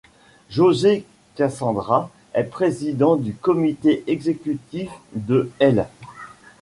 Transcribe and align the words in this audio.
José 0.49 1.05
Cassandra 1.35 2.09
est 2.33 2.45
président 2.45 3.17
du 3.17 3.35
comité 3.35 4.03
exécutif 4.07 4.89
de 5.13 5.51
l'. 5.61 5.85